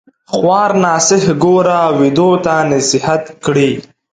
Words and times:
خوار 0.31 0.71
ناصح 0.83 1.23
ګوره 1.43 1.81
ويدو 1.97 2.29
تـــه 2.43 2.55
نصيحت 2.71 3.23
کړي 3.45 3.71